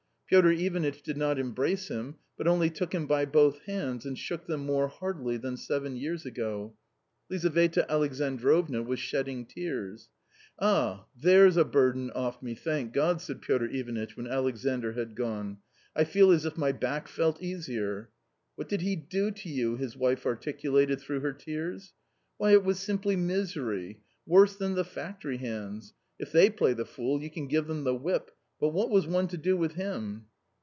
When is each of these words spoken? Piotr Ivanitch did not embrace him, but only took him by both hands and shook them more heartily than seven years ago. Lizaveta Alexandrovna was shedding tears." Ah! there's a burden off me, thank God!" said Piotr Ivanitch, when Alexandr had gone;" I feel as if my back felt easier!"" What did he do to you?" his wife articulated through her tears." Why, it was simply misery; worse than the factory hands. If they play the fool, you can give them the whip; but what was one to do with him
Piotr 0.33 0.51
Ivanitch 0.51 1.01
did 1.01 1.17
not 1.17 1.37
embrace 1.37 1.89
him, 1.89 2.15
but 2.37 2.47
only 2.47 2.69
took 2.69 2.95
him 2.95 3.05
by 3.05 3.25
both 3.25 3.59
hands 3.65 4.05
and 4.05 4.17
shook 4.17 4.45
them 4.47 4.61
more 4.61 4.87
heartily 4.87 5.35
than 5.35 5.57
seven 5.57 5.97
years 5.97 6.25
ago. 6.25 6.73
Lizaveta 7.29 7.85
Alexandrovna 7.91 8.81
was 8.81 8.97
shedding 8.97 9.45
tears." 9.45 10.07
Ah! 10.61 11.05
there's 11.19 11.57
a 11.57 11.65
burden 11.65 12.11
off 12.11 12.41
me, 12.41 12.55
thank 12.55 12.93
God!" 12.93 13.19
said 13.21 13.41
Piotr 13.41 13.65
Ivanitch, 13.65 14.15
when 14.15 14.25
Alexandr 14.25 14.93
had 14.93 15.15
gone;" 15.17 15.57
I 15.97 16.05
feel 16.05 16.31
as 16.31 16.45
if 16.45 16.55
my 16.55 16.71
back 16.71 17.09
felt 17.09 17.43
easier!"" 17.43 18.09
What 18.55 18.69
did 18.69 18.79
he 18.79 18.95
do 18.95 19.31
to 19.31 19.49
you?" 19.49 19.75
his 19.75 19.97
wife 19.97 20.25
articulated 20.25 21.01
through 21.01 21.19
her 21.19 21.33
tears." 21.33 21.91
Why, 22.37 22.51
it 22.51 22.63
was 22.63 22.79
simply 22.79 23.17
misery; 23.17 23.99
worse 24.25 24.55
than 24.55 24.75
the 24.75 24.85
factory 24.85 25.39
hands. 25.39 25.93
If 26.17 26.31
they 26.31 26.49
play 26.49 26.71
the 26.71 26.85
fool, 26.85 27.21
you 27.21 27.29
can 27.29 27.47
give 27.49 27.67
them 27.67 27.83
the 27.83 27.93
whip; 27.95 28.31
but 28.61 28.69
what 28.69 28.91
was 28.91 29.07
one 29.07 29.27
to 29.27 29.37
do 29.39 29.57
with 29.57 29.71
him 29.73 30.23